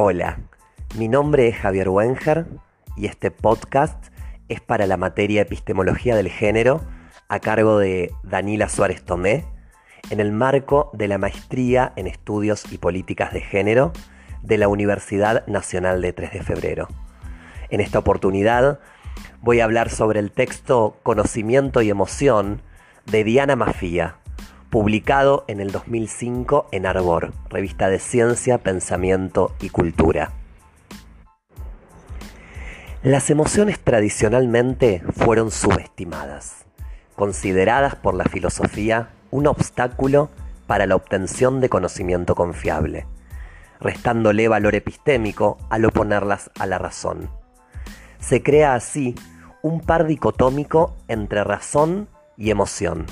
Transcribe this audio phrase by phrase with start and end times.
[0.00, 0.38] Hola,
[0.96, 2.46] mi nombre es Javier Wenger
[2.96, 4.12] y este podcast
[4.48, 6.82] es para la materia Epistemología del Género
[7.28, 9.44] a cargo de Danila Suárez Tomé
[10.10, 13.92] en el marco de la Maestría en Estudios y Políticas de Género
[14.42, 16.86] de la Universidad Nacional de 3 de Febrero.
[17.68, 18.78] En esta oportunidad
[19.40, 22.62] voy a hablar sobre el texto Conocimiento y Emoción
[23.06, 24.18] de Diana Mafía,
[24.70, 30.32] publicado en el 2005 en Arbor, revista de ciencia, pensamiento y cultura.
[33.02, 36.66] Las emociones tradicionalmente fueron subestimadas,
[37.14, 40.30] consideradas por la filosofía un obstáculo
[40.66, 43.06] para la obtención de conocimiento confiable,
[43.80, 47.30] restándole valor epistémico al oponerlas a la razón.
[48.18, 49.14] Se crea así
[49.62, 53.06] un par dicotómico entre razón y emoción,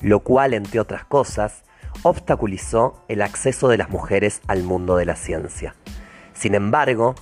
[0.00, 1.64] lo cual, entre otras cosas,
[2.02, 5.74] obstaculizó el acceso de las mujeres al mundo de la ciencia.
[6.32, 7.14] Sin embargo,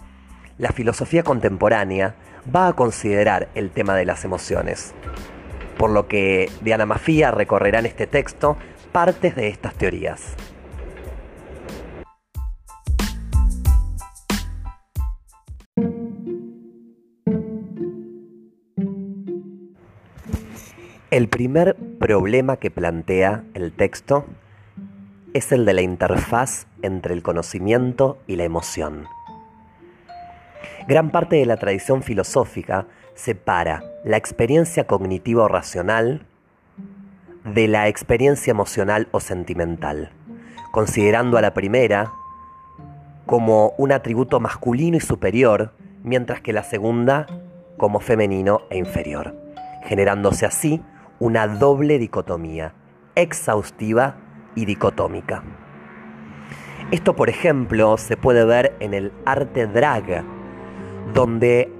[0.59, 2.15] la filosofía contemporánea
[2.55, 4.95] va a considerar el tema de las emociones,
[5.79, 8.57] por lo que Diana Mafía recorrerá en este texto
[8.93, 10.35] partes de estas teorías.
[21.13, 24.25] El primer problema que plantea el texto
[25.35, 29.05] es el de la interfaz entre el conocimiento y la emoción.
[30.89, 36.25] Gran parte de la tradición filosófica separa la experiencia cognitivo racional
[37.45, 40.13] de la experiencia emocional o sentimental,
[40.71, 42.11] considerando a la primera
[43.27, 47.27] como un atributo masculino y superior, mientras que la segunda
[47.77, 49.37] como femenino e inferior,
[49.85, 50.81] generándose así
[51.23, 52.75] una doble dicotomía,
[53.15, 54.17] exhaustiva
[54.57, 55.45] y dicotómica.
[56.91, 60.25] Esto, por ejemplo, se puede ver en el arte drag,
[61.15, 61.73] donde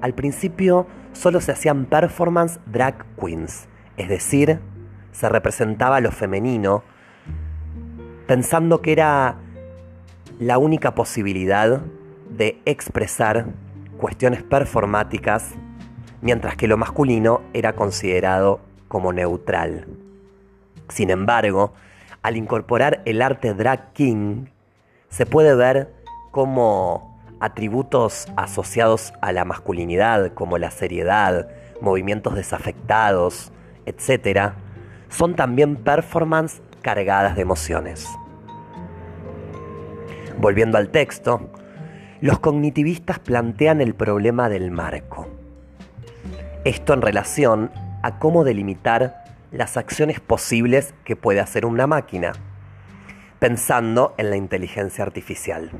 [0.00, 4.60] al principio solo se hacían performance drag queens, es decir,
[5.10, 6.84] se representaba lo femenino,
[8.28, 9.34] pensando que era
[10.38, 11.80] la única posibilidad
[12.28, 13.46] de expresar
[13.98, 15.56] cuestiones performáticas
[16.22, 19.86] mientras que lo masculino era considerado como neutral.
[20.88, 21.72] Sin embargo,
[22.22, 24.46] al incorporar el arte drag king,
[25.08, 25.92] se puede ver
[26.30, 31.48] como atributos asociados a la masculinidad, como la seriedad,
[31.80, 33.52] movimientos desafectados,
[33.86, 34.52] etc.,
[35.08, 38.06] son también performances cargadas de emociones.
[40.38, 41.50] Volviendo al texto,
[42.20, 45.39] los cognitivistas plantean el problema del marco.
[46.64, 47.70] Esto en relación
[48.02, 52.32] a cómo delimitar las acciones posibles que puede hacer una máquina,
[53.38, 55.70] pensando en la inteligencia artificial.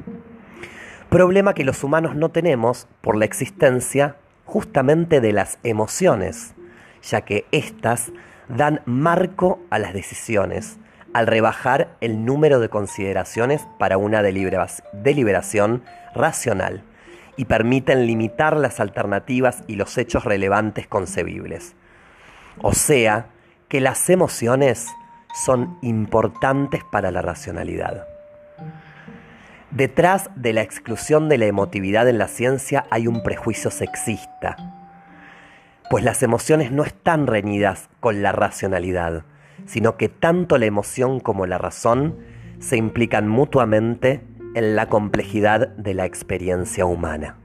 [1.10, 6.54] Problema que los humanos no tenemos por la existencia justamente de las emociones,
[7.02, 8.10] ya que éstas
[8.48, 10.78] dan marco a las decisiones
[11.12, 15.82] al rebajar el número de consideraciones para una deliberación
[16.14, 16.84] racional
[17.40, 21.74] y permiten limitar las alternativas y los hechos relevantes concebibles.
[22.60, 23.30] O sea,
[23.70, 24.88] que las emociones
[25.42, 28.06] son importantes para la racionalidad.
[29.70, 34.58] Detrás de la exclusión de la emotividad en la ciencia hay un prejuicio sexista,
[35.88, 39.24] pues las emociones no están reñidas con la racionalidad,
[39.64, 42.18] sino que tanto la emoción como la razón
[42.58, 47.36] se implican mutuamente en la complejidad de la experiencia humana.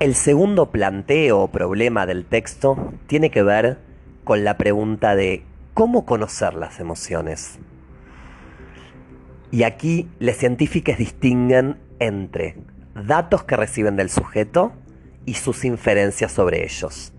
[0.00, 3.78] El segundo planteo o problema del texto tiene que ver
[4.24, 7.58] con la pregunta de cómo conocer las emociones.
[9.50, 12.56] Y aquí los científicos distinguen entre
[12.94, 14.72] datos que reciben del sujeto
[15.26, 17.12] y sus inferencias sobre ellos.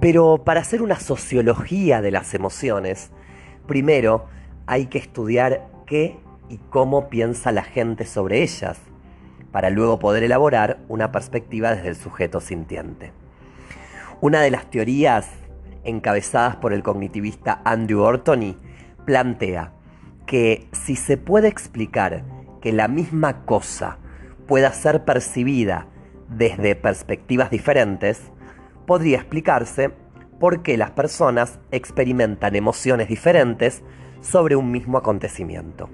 [0.00, 3.10] Pero para hacer una sociología de las emociones,
[3.66, 4.26] primero
[4.66, 6.18] hay que estudiar qué
[6.48, 8.78] y cómo piensa la gente sobre ellas,
[9.52, 13.12] para luego poder elaborar una perspectiva desde el sujeto sintiente.
[14.20, 15.28] Una de las teorías
[15.84, 18.56] encabezadas por el cognitivista Andrew Ortony
[19.06, 19.72] plantea
[20.26, 22.24] que si se puede explicar
[22.60, 23.98] que la misma cosa
[24.48, 25.86] pueda ser percibida
[26.28, 28.20] desde perspectivas diferentes,
[28.86, 29.90] podría explicarse
[30.40, 33.82] por qué las personas experimentan emociones diferentes
[34.20, 35.88] sobre un mismo acontecimiento.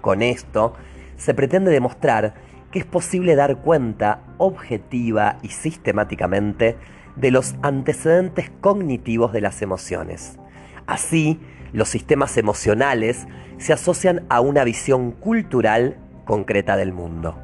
[0.00, 0.74] Con esto
[1.16, 2.34] se pretende demostrar
[2.70, 6.76] que es posible dar cuenta objetiva y sistemáticamente
[7.16, 10.38] de los antecedentes cognitivos de las emociones.
[10.86, 11.40] Así,
[11.72, 13.26] los sistemas emocionales
[13.58, 17.36] se asocian a una visión cultural concreta del mundo.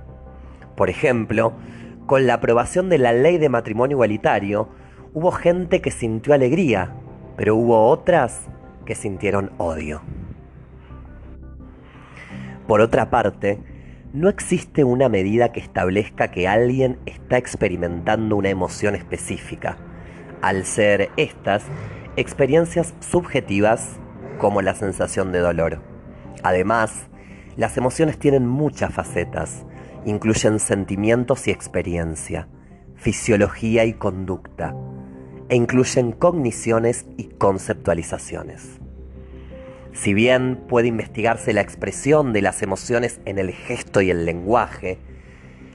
[0.77, 1.53] Por ejemplo,
[2.07, 4.69] con la aprobación de la ley de matrimonio igualitario,
[5.15, 6.93] hubo gente que sintió alegría,
[7.37, 8.47] pero hubo otras
[8.85, 10.03] que sintieron odio.
[12.67, 13.59] Por otra parte,
[14.13, 19.77] no existe una medida que establezca que alguien está experimentando una emoción específica,
[20.43, 21.65] al ser estas
[22.17, 24.01] experiencias subjetivas
[24.39, 25.81] como la sensación de dolor.
[26.43, 27.10] Además,
[27.57, 29.65] las emociones tienen muchas facetas,
[30.05, 32.49] incluyen sentimientos y experiencia,
[32.97, 34.75] fisiología y conducta,
[35.49, 38.81] e incluyen cogniciones y conceptualizaciones.
[39.93, 44.99] Si bien puede investigarse la expresión de las emociones en el gesto y el lenguaje,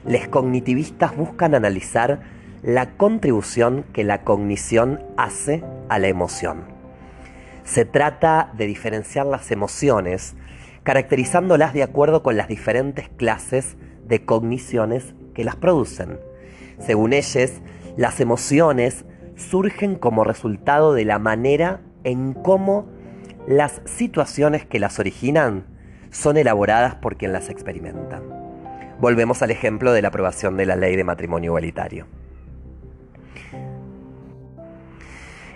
[0.06, 2.22] los cognitivistas buscan analizar
[2.64, 6.64] la contribución que la cognición hace a la emoción.
[7.64, 10.36] Se trata de diferenciar las emociones,
[10.86, 13.76] caracterizándolas de acuerdo con las diferentes clases
[14.08, 16.20] de cogniciones que las producen.
[16.80, 17.54] Según ellas,
[17.98, 19.04] las emociones
[19.36, 22.88] surgen como resultado de la manera en cómo
[23.48, 25.66] las situaciones que las originan
[26.12, 28.22] son elaboradas por quien las experimenta.
[29.00, 32.06] Volvemos al ejemplo de la aprobación de la ley de matrimonio igualitario.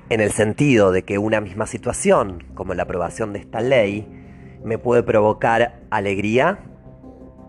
[0.10, 4.19] En el sentido de que una misma situación, como la aprobación de esta ley,
[4.64, 6.60] me puede provocar alegría,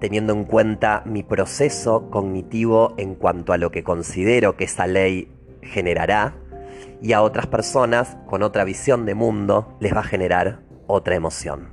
[0.00, 5.30] teniendo en cuenta mi proceso cognitivo en cuanto a lo que considero que esa ley
[5.62, 6.34] generará,
[7.02, 11.68] y a otras personas con otra visión de mundo les va a generar otra emoción.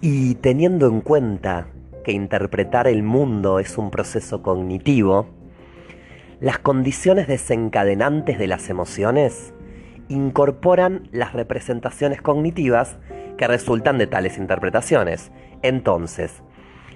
[0.00, 1.68] Y teniendo en cuenta
[2.04, 5.26] que interpretar el mundo es un proceso cognitivo,
[6.40, 9.54] las condiciones desencadenantes de las emociones
[10.08, 12.96] incorporan las representaciones cognitivas
[13.36, 15.32] que resultan de tales interpretaciones.
[15.62, 16.42] Entonces,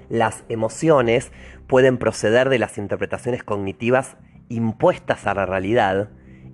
[0.08, 1.32] las emociones
[1.66, 4.16] pueden proceder de las interpretaciones cognitivas
[4.48, 6.10] impuestas a la realidad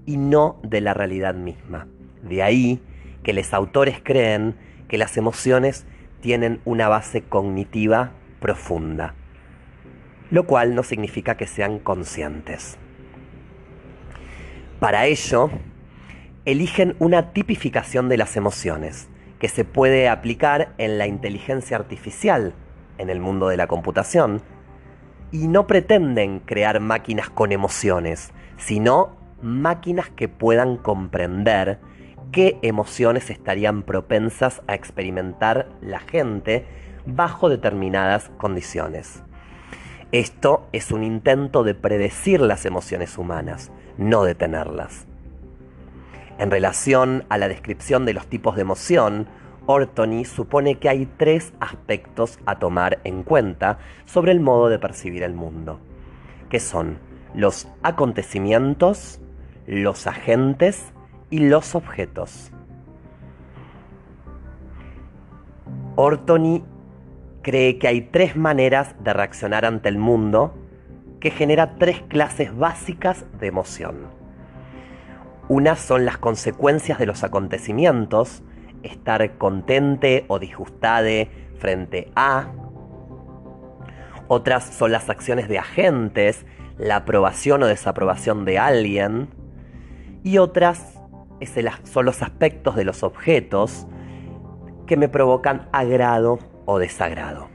[0.06, 1.86] y no de la realidad misma.
[2.22, 2.82] De ahí
[3.22, 4.56] que los autores creen
[4.88, 5.86] que las emociones
[6.20, 9.14] tienen una base cognitiva profunda,
[10.30, 12.78] lo cual no significa que sean conscientes.
[14.80, 15.50] Para ello,
[16.44, 19.08] eligen una tipificación de las emociones
[19.38, 22.54] que se puede aplicar en la inteligencia artificial
[22.98, 24.42] en el mundo de la computación,
[25.32, 31.80] y no pretenden crear máquinas con emociones, sino máquinas que puedan comprender
[32.30, 36.66] qué emociones estarían propensas a experimentar la gente
[37.04, 39.22] bajo determinadas condiciones.
[40.12, 45.08] Esto es un intento de predecir las emociones humanas, no detenerlas.
[46.38, 49.28] En relación a la descripción de los tipos de emoción,
[49.66, 55.22] Ortony supone que hay tres aspectos a tomar en cuenta sobre el modo de percibir
[55.22, 55.80] el mundo,
[56.50, 56.98] que son
[57.34, 59.20] los acontecimientos,
[59.66, 60.92] los agentes
[61.30, 62.50] y los objetos.
[65.96, 66.64] Ortony
[67.42, 70.54] cree que hay tres maneras de reaccionar ante el mundo
[71.20, 74.23] que genera tres clases básicas de emoción.
[75.48, 78.42] Unas son las consecuencias de los acontecimientos,
[78.82, 82.48] estar contente o disgustade frente a.
[84.26, 86.46] Otras son las acciones de agentes,
[86.78, 89.28] la aprobación o desaprobación de alguien.
[90.22, 90.98] Y otras
[91.84, 93.86] son los aspectos de los objetos
[94.86, 97.48] que me provocan agrado o desagrado.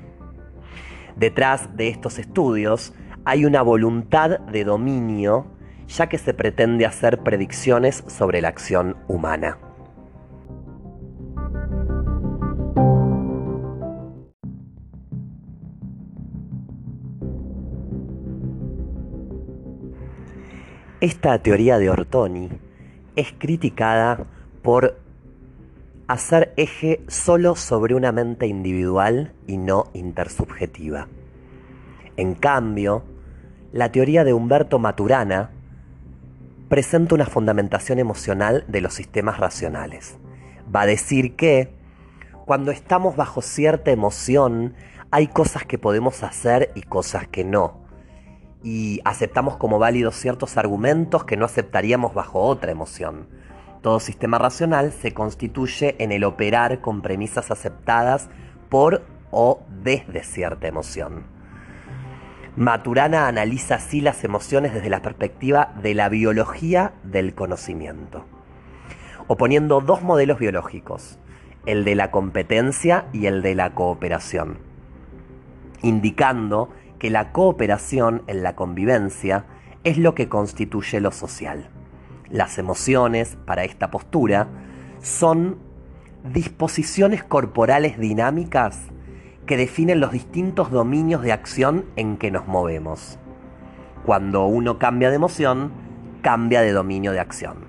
[1.15, 2.93] Detrás de estos estudios
[3.25, 5.47] hay una voluntad de dominio
[5.89, 9.57] ya que se pretende hacer predicciones sobre la acción humana.
[21.01, 22.49] Esta teoría de Ortoni
[23.15, 24.25] es criticada
[24.61, 24.99] por
[26.07, 31.07] hacer eje solo sobre una mente individual y no intersubjetiva.
[32.17, 33.03] En cambio,
[33.71, 35.51] la teoría de Humberto Maturana
[36.69, 40.17] presenta una fundamentación emocional de los sistemas racionales.
[40.73, 41.73] Va a decir que
[42.45, 44.75] cuando estamos bajo cierta emoción
[45.11, 47.89] hay cosas que podemos hacer y cosas que no
[48.63, 53.27] y aceptamos como válidos ciertos argumentos que no aceptaríamos bajo otra emoción.
[53.81, 58.29] Todo sistema racional se constituye en el operar con premisas aceptadas
[58.69, 61.38] por o desde cierta emoción.
[62.59, 68.25] Maturana analiza así las emociones desde la perspectiva de la biología del conocimiento,
[69.27, 71.19] oponiendo dos modelos biológicos,
[71.65, 74.57] el de la competencia y el de la cooperación,
[75.83, 79.45] indicando que la cooperación en la convivencia
[79.85, 81.69] es lo que constituye lo social.
[82.29, 84.49] Las emociones, para esta postura,
[85.01, 85.59] son
[86.25, 88.89] disposiciones corporales dinámicas
[89.49, 93.17] que definen los distintos dominios de acción en que nos movemos.
[94.05, 95.71] Cuando uno cambia de emoción,
[96.21, 97.65] cambia de dominio de acción.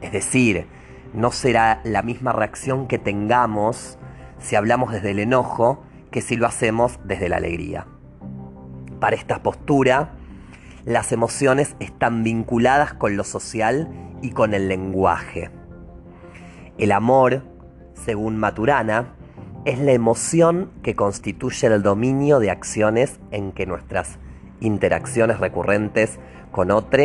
[0.00, 0.68] Es decir,
[1.14, 3.98] no será la misma reacción que tengamos
[4.38, 5.82] si hablamos desde el enojo
[6.12, 7.88] que si lo hacemos desde la alegría.
[9.00, 10.12] Para esta postura,
[10.84, 13.88] las emociones están vinculadas con lo social
[14.22, 15.50] y con el lenguaje.
[16.78, 17.42] El amor,
[17.94, 19.16] según Maturana,
[19.64, 24.18] es la emoción que constituye el dominio de acciones en que nuestras
[24.60, 26.18] interacciones recurrentes
[26.50, 27.02] con otro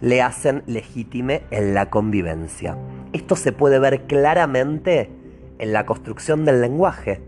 [0.00, 2.76] le hacen legítime en la convivencia.
[3.12, 5.10] Esto se puede ver claramente
[5.58, 7.20] en la construcción del lenguaje.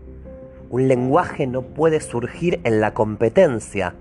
[0.69, 3.95] Un lenguaje no puede surgir en la competencia,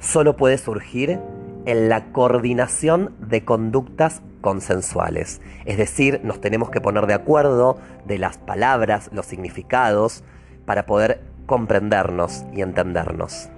[0.00, 1.18] solo puede surgir
[1.66, 5.42] en la coordinación de conductas consensuales.
[5.66, 7.76] Es decir, nos tenemos que poner de acuerdo
[8.06, 10.24] de las palabras, los significados,
[10.64, 13.50] para poder comprendernos y entendernos.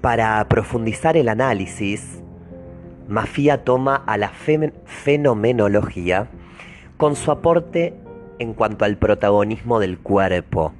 [0.00, 2.22] Para profundizar el análisis,
[3.08, 4.30] Mafia toma a la
[4.86, 6.28] fenomenología
[6.96, 7.92] con su aporte
[8.38, 10.72] en cuanto al protagonismo del cuerpo.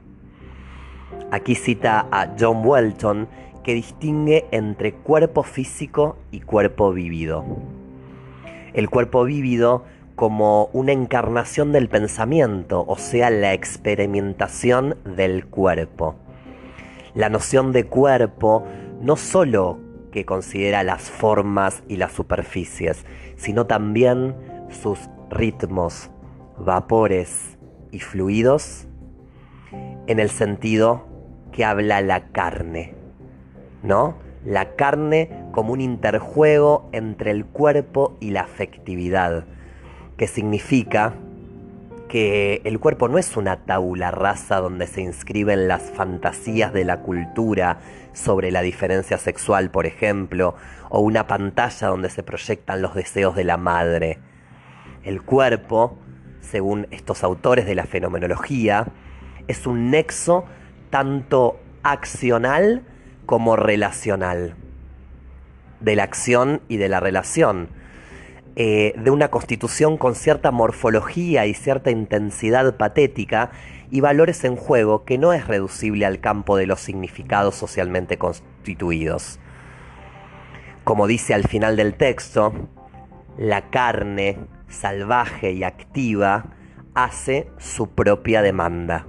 [1.30, 3.28] Aquí cita a John Welton
[3.68, 7.44] que distingue entre cuerpo físico y cuerpo vívido.
[8.72, 9.84] El cuerpo vívido
[10.16, 16.14] como una encarnación del pensamiento, o sea, la experimentación del cuerpo.
[17.14, 18.64] La noción de cuerpo
[19.02, 19.78] no solo
[20.12, 23.04] que considera las formas y las superficies,
[23.36, 24.34] sino también
[24.70, 26.10] sus ritmos,
[26.56, 27.58] vapores
[27.90, 28.88] y fluidos,
[30.06, 31.06] en el sentido
[31.52, 32.94] que habla la carne,
[33.82, 34.16] ¿no?
[34.44, 39.44] La carne como un interjuego entre el cuerpo y la afectividad,
[40.16, 41.14] que significa
[42.08, 47.00] que el cuerpo no es una tabula rasa donde se inscriben las fantasías de la
[47.00, 47.80] cultura
[48.14, 50.54] sobre la diferencia sexual, por ejemplo,
[50.88, 54.18] o una pantalla donde se proyectan los deseos de la madre.
[55.04, 55.98] El cuerpo,
[56.40, 58.86] según estos autores de la fenomenología,
[59.46, 60.46] es un nexo
[60.90, 62.84] tanto accional
[63.28, 64.54] como relacional,
[65.80, 67.68] de la acción y de la relación
[68.56, 73.50] eh, de una constitución con cierta morfología y cierta intensidad patética
[73.90, 79.38] y valores en juego que no es reducible al campo de los significados socialmente constituidos.
[80.84, 82.54] Como dice al final del texto,
[83.36, 86.46] la carne salvaje y activa
[86.94, 89.04] hace su propia demanda.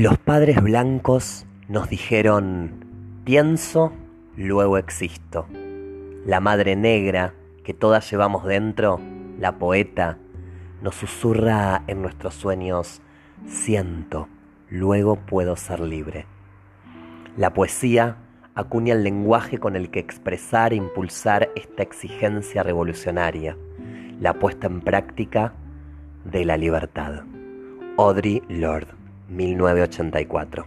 [0.00, 2.86] Los padres blancos nos dijeron,
[3.24, 3.92] pienso,
[4.34, 5.46] luego existo.
[6.24, 8.98] La madre negra que todas llevamos dentro,
[9.38, 10.16] la poeta,
[10.80, 13.02] nos susurra en nuestros sueños,
[13.44, 14.28] siento,
[14.70, 16.24] luego puedo ser libre.
[17.36, 18.16] La poesía
[18.54, 23.54] acuña el lenguaje con el que expresar e impulsar esta exigencia revolucionaria,
[24.18, 25.52] la puesta en práctica
[26.24, 27.24] de la libertad.
[27.98, 28.99] Audrey Lorde
[29.30, 30.64] 1984.